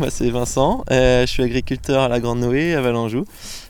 moi 0.00 0.08
c'est 0.08 0.30
Vincent, 0.30 0.82
euh, 0.90 1.26
je 1.26 1.30
suis 1.30 1.42
agriculteur 1.42 2.00
à 2.04 2.08
la 2.08 2.20
Grande 2.20 2.40
Noé 2.40 2.74
à 2.74 2.80
Valenjou 2.80 3.26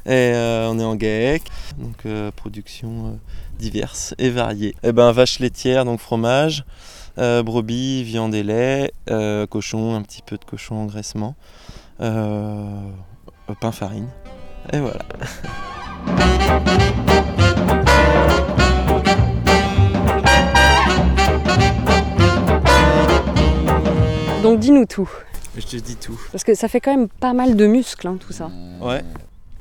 et 0.07 0.31
euh, 0.33 0.69
on 0.71 0.79
est 0.79 0.85
en 0.85 0.95
GAEC, 0.95 1.43
donc 1.77 2.07
euh, 2.07 2.31
production 2.31 3.19
diverses 3.59 4.15
et 4.17 4.31
variées. 4.31 4.77
Et 4.85 4.93
ben 4.93 5.11
vache 5.11 5.41
laitière, 5.41 5.85
donc 5.85 5.99
fromage, 5.99 6.65
brebis, 7.17 8.05
viande 8.05 8.33
et 8.37 8.45
lait, 8.45 8.93
cochon, 9.51 9.97
un 9.97 10.03
petit 10.03 10.23
peu 10.23 10.37
de 10.37 10.45
cochon 10.45 10.77
engraissement, 10.77 11.35
pain 11.99 13.73
farine, 13.73 14.07
et 14.73 14.79
voilà. 14.79 15.01
Donc 24.45 24.61
dis-nous 24.61 24.87
tout. 24.87 25.11
Je 25.61 25.67
te 25.67 25.77
dis 25.77 25.97
tout. 25.97 26.19
Parce 26.33 26.43
que 26.43 26.55
ça 26.55 26.69
fait 26.69 26.81
quand 26.81 26.97
même 26.97 27.09
pas 27.09 27.35
mal 27.35 27.55
de 27.55 27.67
muscles, 27.67 28.07
hein, 28.07 28.17
tout 28.19 28.33
ça. 28.33 28.51
Ouais. 28.81 29.03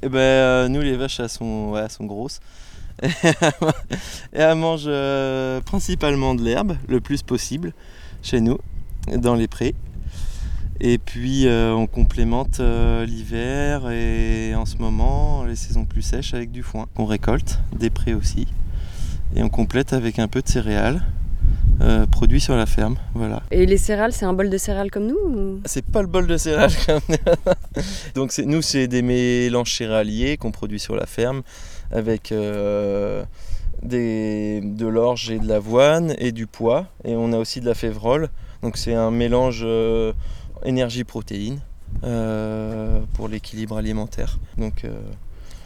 Et 0.01 0.07
ben 0.07 0.17
euh, 0.17 0.67
nous 0.69 0.79
les 0.79 0.95
vaches 0.95 1.19
elles 1.19 1.29
sont, 1.29 1.71
ouais, 1.71 1.81
elles 1.81 1.91
sont 1.91 2.05
grosses. 2.05 2.39
Et 3.03 4.39
elles 4.39 4.55
mangent 4.55 4.83
euh, 4.87 5.59
principalement 5.61 6.35
de 6.35 6.43
l'herbe 6.43 6.77
le 6.87 7.01
plus 7.01 7.21
possible 7.21 7.73
chez 8.21 8.39
nous, 8.39 8.57
dans 9.13 9.35
les 9.35 9.47
prés. 9.47 9.75
Et 10.79 10.97
puis 10.97 11.47
euh, 11.47 11.73
on 11.73 11.85
complémente 11.85 12.61
l'hiver 13.05 13.89
et 13.89 14.55
en 14.55 14.65
ce 14.65 14.77
moment 14.77 15.43
les 15.43 15.57
saisons 15.57 15.83
plus 15.83 16.01
sèches 16.01 16.33
avec 16.33 16.51
du 16.51 16.63
foin 16.63 16.87
qu'on 16.95 17.05
récolte, 17.05 17.59
des 17.77 17.89
prés 17.89 18.13
aussi. 18.13 18.47
Et 19.35 19.43
on 19.43 19.49
complète 19.49 19.91
avec 19.91 20.17
un 20.17 20.29
peu 20.29 20.41
de 20.41 20.47
céréales 20.47 21.03
euh, 21.81 22.05
produits 22.05 22.41
sur 22.41 22.55
la 22.57 22.65
ferme. 22.65 22.97
Voilà. 23.13 23.41
Et 23.51 23.65
les 23.65 23.77
céréales, 23.77 24.11
c'est 24.11 24.25
un 24.25 24.33
bol 24.33 24.49
de 24.49 24.57
céréales 24.57 24.91
comme 24.91 25.07
nous 25.07 25.61
C'est 25.65 25.85
pas 25.85 26.01
le 26.01 26.07
bol 26.07 26.27
de 26.27 26.35
céréales 26.35 26.73
comme 26.85 26.99
nous. 27.07 27.83
Donc 28.15 28.37
nous, 28.37 28.61
c'est 28.61 28.87
des 28.87 29.01
mélanges 29.01 29.77
céréaliers 29.77 30.35
qu'on 30.35 30.51
produit 30.51 30.79
sur 30.79 30.95
la 30.95 31.05
ferme 31.05 31.41
avec 31.91 32.33
euh, 32.33 33.23
des, 33.81 34.59
de 34.61 34.87
l'orge 34.87 35.31
et 35.31 35.39
de 35.39 35.47
l'avoine 35.47 36.15
et 36.17 36.33
du 36.33 36.47
pois. 36.47 36.87
Et 37.05 37.15
on 37.15 37.31
a 37.31 37.37
aussi 37.37 37.61
de 37.61 37.65
la 37.65 37.75
févrole. 37.75 38.29
Donc 38.61 38.75
c'est 38.75 38.93
un 38.93 39.11
mélange 39.11 39.61
euh, 39.63 40.11
énergie-protéine 40.65 41.61
pour 43.13 43.29
l'équilibre 43.29 43.77
alimentaire. 43.77 44.37
Donc 44.57 44.85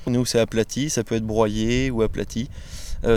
nous, 0.08 0.26
c'est 0.26 0.40
aplati, 0.40 0.90
ça 0.90 1.04
peut 1.04 1.16
être 1.16 1.26
broyé 1.26 1.92
ou 1.92 2.02
aplati. 2.02 2.50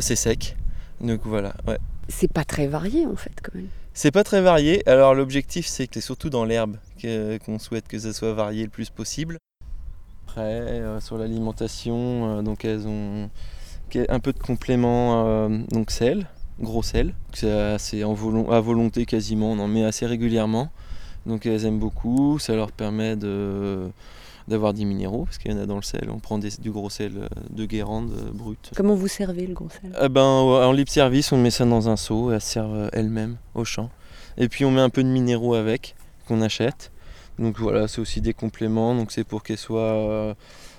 c'est 0.00 0.16
sec. 0.16 0.56
Donc 1.00 1.20
voilà, 1.24 1.54
ouais 1.68 1.78
c'est 2.08 2.32
pas 2.32 2.44
très 2.44 2.66
varié 2.66 3.06
en 3.06 3.16
fait 3.16 3.32
quand 3.42 3.54
même. 3.54 3.68
C'est 3.94 4.10
pas 4.10 4.24
très 4.24 4.42
varié. 4.42 4.86
Alors 4.88 5.14
l'objectif 5.14 5.66
c'est 5.66 5.86
que 5.86 5.94
c'est 5.94 6.00
surtout 6.00 6.30
dans 6.30 6.44
l'herbe 6.44 6.76
qu'on 7.44 7.58
souhaite 7.58 7.88
que 7.88 7.98
ça 7.98 8.12
soit 8.12 8.32
varié 8.32 8.64
le 8.64 8.70
plus 8.70 8.90
possible. 8.90 9.38
Après 10.28 10.42
euh, 10.42 11.00
sur 11.00 11.18
l'alimentation, 11.18 12.38
euh, 12.38 12.42
donc 12.42 12.64
elles 12.64 12.86
ont 12.86 13.30
un 14.08 14.20
peu 14.20 14.32
de 14.32 14.38
complément 14.38 15.26
euh, 15.26 15.48
donc 15.70 15.90
sel, 15.90 16.26
gros 16.60 16.82
sel. 16.82 17.14
C'est 17.32 18.02
à 18.02 18.60
volonté 18.60 19.06
quasiment, 19.06 19.52
on 19.52 19.58
en 19.58 19.68
met 19.68 19.84
assez 19.84 20.06
régulièrement. 20.06 20.70
Donc 21.24 21.46
elles 21.46 21.64
aiment 21.64 21.78
beaucoup, 21.78 22.38
ça 22.38 22.54
leur 22.54 22.72
permet 22.72 23.16
de 23.16 23.88
d'avoir 24.48 24.74
des 24.74 24.84
minéraux, 24.84 25.24
parce 25.24 25.38
qu'il 25.38 25.50
y 25.50 25.54
en 25.54 25.58
a 25.58 25.66
dans 25.66 25.76
le 25.76 25.82
sel. 25.82 26.08
On 26.10 26.18
prend 26.18 26.38
du 26.38 26.70
gros 26.70 26.90
sel 26.90 27.12
euh, 27.16 27.28
de 27.50 27.64
Guérande 27.64 28.12
euh, 28.12 28.30
brut. 28.32 28.70
Comment 28.76 28.94
vous 28.94 29.08
servez 29.08 29.46
le 29.46 29.54
gros 29.54 29.68
sel? 29.70 29.92
Eh 30.00 30.08
ben, 30.08 30.22
En 30.22 30.72
libre 30.72 30.90
service, 30.90 31.32
on 31.32 31.38
met 31.38 31.50
ça 31.50 31.64
dans 31.64 31.88
un 31.88 31.96
seau, 31.96 32.30
et 32.30 32.34
elle 32.34 32.40
sert 32.40 32.66
euh, 32.66 32.88
elle-même 32.92 33.36
au 33.54 33.64
champ. 33.64 33.90
Et 34.38 34.48
puis 34.48 34.64
on 34.64 34.70
met 34.70 34.80
un 34.80 34.90
peu 34.90 35.02
de 35.02 35.08
minéraux 35.08 35.54
avec, 35.54 35.96
qu'on 36.28 36.40
achète. 36.42 36.92
Donc 37.38 37.58
voilà, 37.58 37.88
c'est 37.88 38.00
aussi 38.00 38.20
des 38.20 38.34
compléments, 38.34 38.94
donc 38.94 39.12
c'est 39.12 39.24
pour 39.24 39.42
qu'elles 39.42 39.58
soient 39.58 40.34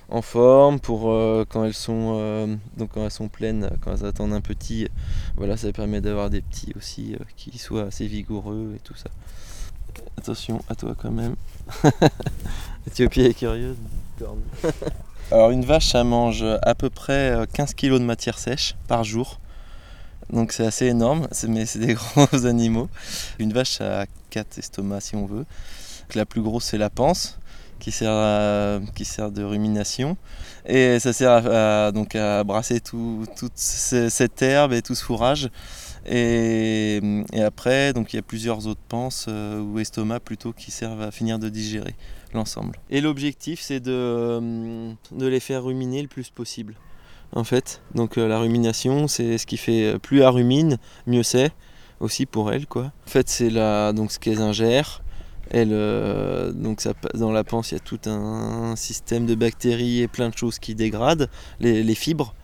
en 0.08 0.22
forme, 0.22 0.80
pour 0.80 1.02
quand 1.48 1.64
elles 1.64 1.74
sont 1.74 2.58
donc 2.76 2.90
quand 2.94 3.04
elles 3.04 3.12
sont 3.12 3.28
pleines, 3.28 3.70
quand 3.80 3.92
elles 3.92 4.04
attendent 4.04 4.32
un 4.32 4.40
petit, 4.40 4.88
voilà, 5.36 5.56
ça 5.56 5.72
permet 5.72 6.00
d'avoir 6.00 6.30
des 6.30 6.40
petits 6.40 6.72
aussi 6.76 7.14
qui 7.36 7.58
soient 7.58 7.84
assez 7.84 8.08
vigoureux 8.08 8.72
et 8.74 8.80
tout 8.80 8.96
ça. 8.96 9.08
Attention 10.16 10.62
à 10.68 10.74
toi 10.74 10.94
quand 11.00 11.10
même. 11.10 11.36
Éthiopie 12.86 13.22
est 13.22 13.34
curieuse. 13.34 13.76
Alors 15.30 15.50
une 15.50 15.64
vache, 15.64 15.90
ça 15.90 16.04
mange 16.04 16.44
à 16.62 16.74
peu 16.74 16.90
près 16.90 17.46
15 17.52 17.70
euh, 17.70 17.74
kg 17.74 17.92
de 17.94 18.04
matière 18.04 18.38
sèche 18.38 18.74
par 18.86 19.04
jour. 19.04 19.38
Donc 20.32 20.52
c'est 20.52 20.66
assez 20.66 20.86
énorme, 20.86 21.28
mais 21.48 21.66
c'est 21.66 21.78
des 21.78 21.94
gros 22.16 22.46
animaux. 22.46 22.88
Une 23.38 23.52
vache, 23.52 23.80
a 23.80 24.06
4 24.30 24.58
estomacs 24.58 25.02
si 25.02 25.16
on 25.16 25.26
veut. 25.26 25.44
La 26.14 26.24
plus 26.24 26.40
grosse, 26.40 26.64
c'est 26.64 26.78
la 26.78 26.90
panse, 26.90 27.38
qui 27.78 27.92
sert, 27.92 28.80
qui 28.94 29.04
sert 29.04 29.30
de 29.30 29.42
rumination. 29.42 30.16
Et 30.66 30.98
ça 30.98 31.12
sert 31.12 31.46
à, 31.46 31.92
donc 31.92 32.14
à 32.14 32.44
brasser 32.44 32.80
toute 32.80 33.52
cette 33.54 34.42
herbe 34.42 34.72
et 34.72 34.82
tout 34.82 34.94
ce 34.94 35.04
fourrage 35.04 35.50
et, 36.06 37.00
après, 37.44 37.92
donc 37.92 38.12
il 38.12 38.16
y 38.16 38.18
a 38.18 38.22
plusieurs 38.22 38.66
autres 38.66 38.80
panses 38.88 39.26
euh, 39.28 39.60
ou 39.60 39.78
estomacs 39.78 40.22
plutôt 40.22 40.52
qui 40.52 40.70
servent 40.70 41.02
à 41.02 41.10
finir 41.10 41.38
de 41.38 41.48
digérer 41.48 41.94
l'ensemble. 42.34 42.78
Et 42.90 43.00
l'objectif, 43.00 43.60
c'est 43.60 43.80
de, 43.80 43.92
euh, 43.92 44.92
de, 45.12 45.26
les 45.26 45.40
faire 45.40 45.64
ruminer 45.64 46.02
le 46.02 46.08
plus 46.08 46.30
possible. 46.30 46.74
En 47.32 47.44
fait, 47.44 47.82
donc 47.94 48.16
euh, 48.16 48.26
la 48.26 48.38
rumination, 48.38 49.06
c'est 49.06 49.38
ce 49.38 49.46
qui 49.46 49.58
fait 49.58 49.98
plus 49.98 50.22
elle 50.22 50.30
rumine, 50.30 50.78
mieux 51.06 51.22
c'est 51.22 51.52
aussi 52.00 52.26
pour 52.26 52.52
elle, 52.52 52.66
quoi. 52.66 52.92
En 53.06 53.10
fait, 53.10 53.28
c'est 53.28 53.50
donc 53.92 54.12
ce 54.12 54.18
qu'elles 54.18 54.40
ingèrent. 54.40 55.02
Elle, 55.50 55.70
donc 56.54 56.86
dans 57.14 57.32
la 57.32 57.42
panse, 57.42 57.70
il 57.70 57.74
y 57.74 57.78
a 57.78 57.80
tout 57.80 58.00
un, 58.06 58.76
système 58.76 59.24
de 59.24 59.34
bactéries 59.34 60.02
et 60.02 60.08
plein 60.08 60.28
de 60.28 60.36
choses 60.36 60.58
qui 60.58 60.74
dégradent 60.74 61.30
les, 61.58 61.82
les 61.82 61.94
fibres. 61.94 62.34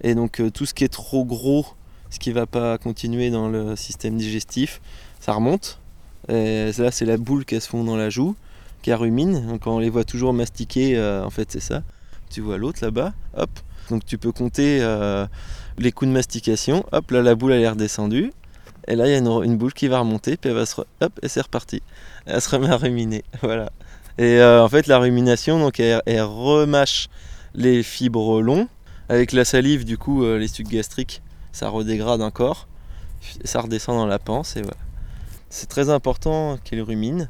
Et 0.00 0.14
donc 0.14 0.40
tout 0.54 0.64
ce 0.64 0.72
qui 0.74 0.84
est 0.84 0.92
trop 0.92 1.24
gros 1.24 1.66
ce 2.12 2.18
qui 2.18 2.28
ne 2.28 2.34
va 2.34 2.46
pas 2.46 2.76
continuer 2.76 3.30
dans 3.30 3.48
le 3.48 3.74
système 3.74 4.18
digestif, 4.18 4.82
ça 5.18 5.32
remonte. 5.32 5.80
Et 6.28 6.70
là, 6.76 6.90
c'est 6.90 7.06
la 7.06 7.16
boule 7.16 7.46
qu'elles 7.46 7.62
se 7.62 7.68
font 7.68 7.84
dans 7.84 7.96
la 7.96 8.10
joue, 8.10 8.36
qui 8.82 8.92
rumine. 8.92 9.58
Quand 9.62 9.76
on 9.76 9.78
les 9.78 9.88
voit 9.88 10.04
toujours 10.04 10.34
mastiquer, 10.34 10.96
euh, 10.96 11.24
en 11.24 11.30
fait, 11.30 11.50
c'est 11.50 11.60
ça. 11.60 11.82
Tu 12.28 12.42
vois 12.42 12.58
l'autre 12.58 12.80
là-bas, 12.82 13.14
hop. 13.34 13.50
Donc 13.88 14.04
tu 14.04 14.18
peux 14.18 14.30
compter 14.30 14.80
euh, 14.82 15.26
les 15.78 15.90
coups 15.90 16.10
de 16.10 16.12
mastication. 16.12 16.84
Hop, 16.92 17.10
là, 17.10 17.22
la 17.22 17.34
boule, 17.34 17.52
elle 17.52 17.62
est 17.62 17.68
redescendue. 17.68 18.30
Et 18.88 18.94
là, 18.94 19.06
il 19.06 19.12
y 19.12 19.14
a 19.14 19.18
une, 19.18 19.56
boule 19.56 19.72
qui 19.72 19.88
va 19.88 20.00
remonter, 20.00 20.36
puis 20.36 20.50
elle 20.50 20.56
va 20.56 20.66
se. 20.66 20.82
Hop, 21.00 21.18
et 21.22 21.28
c'est 21.28 21.40
reparti. 21.40 21.82
Elle 22.26 22.42
se 22.42 22.50
remet 22.50 22.68
à 22.68 22.76
ruminer. 22.76 23.24
Voilà. 23.42 23.72
Et 24.18 24.38
euh, 24.38 24.62
en 24.62 24.68
fait, 24.68 24.86
la 24.86 24.98
rumination, 24.98 25.58
donc, 25.58 25.80
elle, 25.80 26.02
elle, 26.04 26.20
remâche 26.20 27.08
les 27.54 27.82
fibres 27.82 28.42
longs. 28.42 28.68
Avec 29.08 29.32
la 29.32 29.46
salive, 29.46 29.86
du 29.86 29.96
coup, 29.96 30.24
les 30.24 30.48
sucs 30.48 30.68
gastriques 30.68 31.22
ça 31.52 31.68
redégrade 31.68 32.22
encore, 32.22 32.66
ça 33.44 33.60
redescend 33.60 33.96
dans 33.96 34.06
la 34.06 34.18
panse 34.18 34.56
et 34.56 34.62
voilà. 34.62 34.78
C'est 35.50 35.68
très 35.68 35.90
important 35.90 36.58
qu'il 36.64 36.80
rumine. 36.80 37.28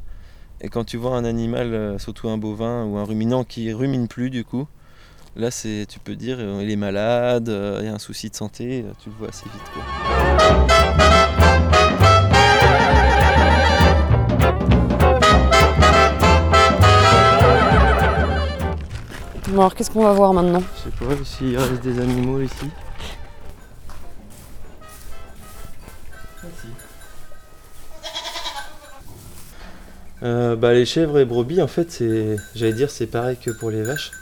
Et 0.61 0.69
quand 0.69 0.85
tu 0.85 0.97
vois 0.97 1.17
un 1.17 1.25
animal, 1.25 1.75
euh, 1.75 1.99
surtout 1.99 2.29
un 2.29 2.39
bovin 2.39 2.85
ou 2.85 2.97
un 2.97 3.05
ruminant 3.05 3.43
qui 3.43 3.73
rumine 3.73 4.07
plus 4.07 4.31
du 4.31 4.45
coup, 4.45 4.69
là 5.35 5.51
c'est, 5.51 5.87
tu 5.89 5.99
peux 5.99 6.15
dire 6.15 6.37
euh, 6.39 6.61
il 6.63 6.71
est 6.71 6.77
malade, 6.77 7.49
euh, 7.49 7.79
il 7.81 7.87
y 7.87 7.89
a 7.89 7.95
un 7.95 7.99
souci 7.99 8.31
de 8.31 8.37
santé, 8.37 8.85
tu 9.03 9.11
le 9.11 9.17
vois 9.17 9.31
assez 9.31 9.47
vite. 9.47 9.63
Bon 19.49 19.61
alors 19.63 19.75
qu'est-ce 19.75 19.91
qu'on 19.91 20.05
va 20.05 20.13
voir 20.13 20.33
maintenant? 20.33 20.63
Je 20.77 20.83
sais 20.85 20.97
pas 20.97 21.25
s'il 21.25 21.59
reste 21.59 21.83
des 21.83 21.99
animaux 21.99 22.41
ici. 22.41 22.71
Euh, 30.23 30.55
bah, 30.55 30.73
les 30.73 30.87
chèvres 30.87 31.19
et 31.19 31.25
brebis, 31.25 31.61
en 31.61 31.67
fait, 31.67 31.91
c'est, 31.91 32.37
j'allais 32.55 32.73
dire, 32.73 32.91
c'est 32.91 33.07
pareil 33.07 33.37
que 33.37 33.51
pour 33.51 33.71
les 33.71 33.83
vaches, 33.83 34.13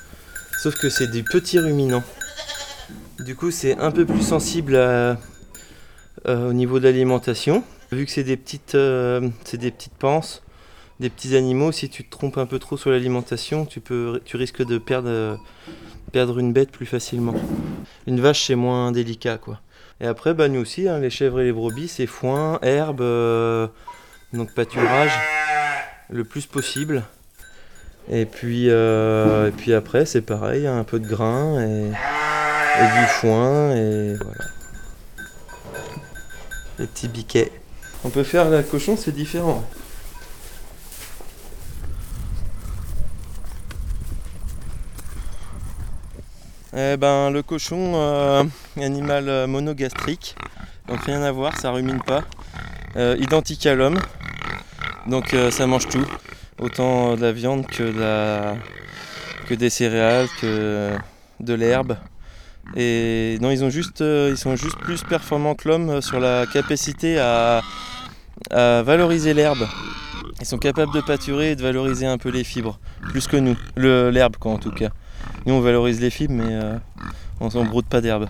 sauf 0.63 0.75
que 0.77 0.89
c'est 0.89 1.09
des 1.09 1.23
petits 1.23 1.59
ruminants. 1.59 2.05
Du 3.19 3.37
coup, 3.37 3.51
c'est 3.51 3.77
un 3.79 3.91
peu 3.91 4.07
plus 4.07 4.23
sensible 4.23 4.75
euh, 4.77 5.15
au 6.27 6.53
niveau 6.55 6.79
de 6.79 6.85
l'alimentation. 6.85 7.65
Vu 7.93 8.07
que 8.07 8.13
c'est 8.13 8.25
des 8.25 8.39
petites, 8.39 8.75
euh, 8.77 9.29
c'est 9.45 9.59
des 9.59 9.71
petites 9.71 9.95
panses, 9.95 10.43
des 11.01 11.11
petits 11.11 11.37
animaux, 11.37 11.71
si 11.71 11.91
tu 11.91 12.05
te 12.05 12.11
trompes 12.11 12.39
un 12.39 12.47
peu 12.47 12.59
trop 12.59 12.79
sur 12.79 12.91
l'alimentation, 12.91 13.67
tu 13.67 13.81
peux, 13.81 14.23
tu 14.25 14.39
risques 14.39 14.65
de 14.65 14.79
perdre, 14.79 15.39
perdre 16.11 16.39
une 16.39 16.53
bête 16.53 16.71
plus 16.71 16.87
facilement. 16.87 17.35
Une 18.07 18.21
vache, 18.21 18.47
c'est 18.47 18.55
moins 18.55 18.93
délicat, 18.93 19.39
quoi. 19.39 19.61
Et 20.01 20.07
après, 20.07 20.35
bah, 20.35 20.49
nous 20.49 20.61
aussi, 20.61 20.89
hein, 20.89 20.99
les 20.99 21.11
chèvres 21.11 21.41
et 21.41 21.45
les 21.45 21.53
brebis, 21.53 21.89
c'est 21.89 22.07
foin, 22.07 22.59
herbe, 22.63 23.03
donc 24.33 24.55
pâturage 24.55 25.13
le 26.11 26.25
plus 26.25 26.47
possible. 26.47 27.05
Et 28.11 28.27
puis, 28.27 28.67
euh, 28.69 29.49
et 29.49 29.53
puis 29.53 29.73
après, 29.73 30.05
c'est 30.05 30.23
pareil, 30.23 30.67
un 30.67 30.85
peu 30.85 30.99
de 30.99 31.07
grain 31.07 31.61
et, 31.61 31.91
du 31.91 33.07
foin 33.21 33.73
et 33.73 34.15
voilà. 34.15 34.45
Les 36.79 36.87
petits 36.87 37.09
biquets. 37.09 37.53
On 38.05 38.09
peut 38.09 38.23
faire 38.23 38.49
la 38.49 38.63
cochon, 38.63 38.97
c'est 38.97 39.13
différent. 39.13 39.65
Eh 46.77 46.97
ben, 46.97 47.31
le 47.31 47.43
cochon, 47.43 47.95
euh, 47.97 48.45
animal 48.77 49.29
euh, 49.29 49.49
monogastrique, 49.49 50.37
donc 50.87 51.01
rien 51.01 51.21
à 51.21 51.33
voir, 51.33 51.57
ça 51.59 51.73
rumine 51.73 52.01
pas. 52.01 52.23
Euh, 52.95 53.17
identique 53.19 53.67
à 53.67 53.75
l'homme, 53.75 53.99
donc 55.09 55.35
ça 55.51 55.67
mange 55.67 55.89
tout, 55.89 56.07
autant 56.61 57.17
de 57.17 57.23
la 57.23 57.33
viande 57.33 57.67
que, 57.67 58.55
des 59.53 59.71
céréales, 59.71 60.29
que 60.41 60.93
de 61.41 61.55
l'herbe. 61.55 61.97
Et 62.77 63.39
non, 63.41 63.51
ils, 63.51 63.65
ont 63.65 63.71
juste, 63.71 63.99
ils 64.01 64.39
sont 64.39 64.55
juste 64.55 64.79
plus 64.79 65.03
performants 65.03 65.57
que 65.57 65.69
l'homme 65.69 66.01
sur 66.01 66.21
la 66.21 66.47
capacité 66.47 67.19
à, 67.19 67.63
valoriser 68.53 69.35
l'herbe. 69.35 69.67
Ils 70.41 70.47
sont 70.47 70.59
capables 70.59 70.95
de 70.95 71.01
pâturer 71.01 71.51
et 71.51 71.57
de 71.57 71.63
valoriser 71.63 72.07
un 72.07 72.17
peu 72.17 72.29
les 72.29 72.45
fibres, 72.45 72.79
plus 73.09 73.27
que 73.27 73.37
nous, 73.37 73.57
l'herbe 73.77 74.37
quoi 74.37 74.53
en 74.53 74.59
tout 74.59 74.71
cas. 74.71 74.91
Nous 75.47 75.55
on 75.55 75.61
valorise 75.61 76.01
les 76.01 76.11
fibres 76.11 76.35
mais 76.35 76.53
euh, 76.53 76.77
on 77.41 77.51
s'en 77.51 77.65
broute 77.65 77.87
pas 77.87 78.01
d'herbe. 78.01 78.27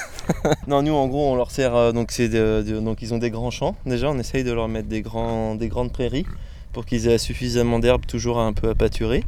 non 0.66 0.82
nous 0.82 0.92
en 0.92 1.06
gros 1.06 1.30
on 1.30 1.36
leur 1.36 1.50
sert 1.50 1.74
euh, 1.74 1.92
donc 1.92 2.10
c'est 2.10 2.28
donc 2.28 3.02
ils 3.02 3.14
ont 3.14 3.18
des 3.18 3.30
grands 3.30 3.50
champs 3.50 3.76
déjà 3.86 4.10
on 4.10 4.18
essaye 4.18 4.44
de 4.44 4.52
leur 4.52 4.68
mettre 4.68 4.88
des, 4.88 5.02
grands, 5.02 5.54
des 5.54 5.68
grandes 5.68 5.92
prairies 5.92 6.26
pour 6.72 6.84
qu'ils 6.86 7.08
aient 7.08 7.18
suffisamment 7.18 7.78
d'herbe 7.78 8.06
toujours 8.06 8.38
un 8.38 8.52
peu 8.52 8.70
à 8.70 8.74
pâturer. 8.74 9.24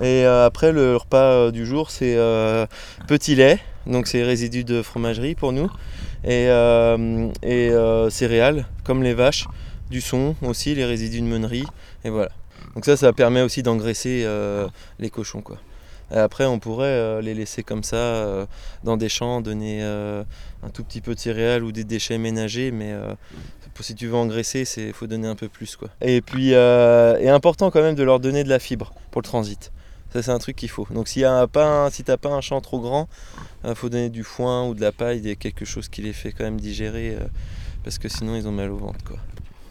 Et 0.00 0.24
euh, 0.24 0.46
après 0.46 0.72
le 0.72 0.96
repas 0.96 1.50
du 1.50 1.66
jour 1.66 1.90
c'est 1.90 2.16
petit 3.06 3.34
lait 3.34 3.58
donc 3.86 4.06
c'est 4.06 4.22
résidus 4.22 4.64
de 4.64 4.82
fromagerie 4.82 5.34
pour 5.34 5.52
nous 5.52 5.70
et, 6.24 6.48
et 7.42 7.70
céréales 8.10 8.66
comme 8.84 9.02
les 9.02 9.14
vaches 9.14 9.46
du 9.90 10.00
son 10.00 10.34
aussi, 10.42 10.74
les 10.74 10.84
résidus 10.84 11.20
de 11.20 11.26
meunerie, 11.26 11.64
et 12.04 12.10
voilà. 12.10 12.30
Donc 12.74 12.84
ça, 12.84 12.96
ça 12.96 13.12
permet 13.12 13.40
aussi 13.40 13.62
d'engraisser 13.62 14.26
les 14.98 15.10
cochons, 15.10 15.40
quoi. 15.40 15.58
Et 16.10 16.16
après, 16.16 16.46
on 16.46 16.58
pourrait 16.58 16.86
euh, 16.86 17.20
les 17.20 17.34
laisser 17.34 17.62
comme 17.62 17.82
ça 17.82 17.96
euh, 17.96 18.46
dans 18.84 18.96
des 18.96 19.08
champs, 19.08 19.40
donner 19.40 19.80
euh, 19.82 20.24
un 20.62 20.70
tout 20.70 20.84
petit 20.84 21.00
peu 21.00 21.14
de 21.14 21.20
céréales 21.20 21.64
ou 21.64 21.72
des 21.72 21.84
déchets 21.84 22.18
ménagers, 22.18 22.70
mais 22.70 22.92
euh, 22.92 23.14
si 23.80 23.94
tu 23.94 24.06
veux 24.08 24.16
engraisser, 24.16 24.64
il 24.76 24.92
faut 24.92 25.06
donner 25.06 25.28
un 25.28 25.36
peu 25.36 25.48
plus, 25.48 25.76
quoi. 25.76 25.88
Et 26.00 26.20
puis, 26.20 26.54
euh, 26.54 27.16
est 27.18 27.28
important 27.28 27.70
quand 27.70 27.82
même 27.82 27.94
de 27.94 28.02
leur 28.02 28.20
donner 28.20 28.44
de 28.44 28.48
la 28.48 28.58
fibre 28.58 28.92
pour 29.10 29.22
le 29.22 29.26
transit. 29.26 29.72
Ça, 30.12 30.22
c'est 30.22 30.30
un 30.30 30.38
truc 30.38 30.56
qu'il 30.56 30.70
faut. 30.70 30.86
Donc, 30.90 31.14
y 31.16 31.24
a 31.24 31.46
pas 31.46 31.90
si 31.90 32.02
t'as 32.02 32.16
pas 32.16 32.30
un 32.30 32.40
champ 32.40 32.60
trop 32.60 32.80
grand, 32.80 33.08
il 33.66 33.74
faut 33.74 33.88
donner 33.88 34.08
du 34.08 34.24
foin 34.24 34.66
ou 34.66 34.74
de 34.74 34.80
la 34.80 34.92
paille, 34.92 35.36
quelque 35.36 35.64
chose 35.64 35.88
qui 35.88 36.02
les 36.02 36.12
fait 36.12 36.32
quand 36.32 36.44
même 36.44 36.60
digérer, 36.60 37.14
euh, 37.14 37.26
parce 37.84 37.98
que 37.98 38.08
sinon, 38.08 38.34
ils 38.34 38.48
ont 38.48 38.52
mal 38.52 38.70
au 38.70 38.78
ventre, 38.78 39.04
quoi. 39.04 39.18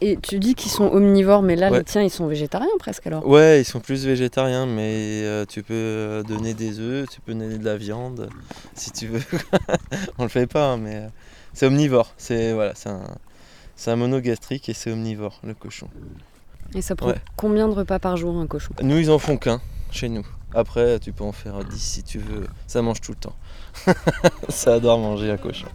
Et 0.00 0.16
tu 0.16 0.38
dis 0.38 0.54
qu'ils 0.54 0.70
sont 0.70 0.84
omnivores, 0.84 1.42
mais 1.42 1.56
là, 1.56 1.70
Ouais. 1.70 1.78
les 1.78 1.84
tiens, 1.84 2.02
ils 2.02 2.10
sont 2.10 2.26
végétariens 2.28 2.68
presque 2.78 3.06
alors. 3.06 3.26
Ouais, 3.26 3.60
ils 3.60 3.64
sont 3.64 3.80
plus 3.80 4.06
végétariens, 4.06 4.64
mais 4.66 5.22
euh, 5.24 5.44
tu 5.44 5.62
peux 5.62 5.74
euh, 5.74 6.22
donner 6.22 6.54
des 6.54 6.78
œufs, 6.78 7.08
tu 7.10 7.20
peux 7.20 7.32
donner 7.34 7.58
de 7.58 7.64
la 7.64 7.76
viande, 7.76 8.28
si 8.74 8.92
tu 8.92 9.06
veux. 9.08 9.22
On 10.18 10.22
le 10.22 10.28
fait 10.28 10.46
pas, 10.46 10.72
hein, 10.72 10.76
mais 10.76 10.94
euh, 10.96 11.08
c'est 11.52 11.66
omnivore. 11.66 12.12
C'est 12.16 12.52
voilà, 12.52 12.72
c'est 12.76 12.90
un, 12.90 13.02
c'est 13.74 13.90
un 13.90 13.96
monogastrique 13.96 14.68
et 14.68 14.74
c'est 14.74 14.92
omnivore 14.92 15.40
le 15.42 15.54
cochon. 15.54 15.88
Et 16.74 16.82
ça 16.82 16.94
prend 16.94 17.08
Ouais. 17.08 17.14
combien 17.36 17.66
de 17.66 17.72
repas 17.72 17.98
par 17.98 18.16
jour 18.16 18.36
un 18.38 18.46
cochon? 18.46 18.74
Nous, 18.82 18.98
ils 18.98 19.10
en 19.10 19.18
font 19.18 19.36
qu'un 19.36 19.60
chez 19.90 20.08
nous. 20.08 20.26
Après, 20.54 20.98
tu 21.00 21.12
peux 21.12 21.24
en 21.24 21.32
faire 21.32 21.64
10 21.64 21.78
si 21.78 22.02
tu 22.02 22.18
veux. 22.18 22.46
Ça 22.66 22.82
mange 22.82 23.00
tout 23.00 23.12
le 23.12 23.18
temps. 23.18 23.36
ça 24.48 24.74
adore 24.74 24.98
manger 24.98 25.30
un 25.30 25.36
cochon. 25.38 25.66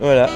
voilà. 0.00 0.28